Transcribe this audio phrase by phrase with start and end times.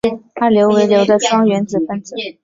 [0.39, 2.15] 二硫为硫的双原子分子。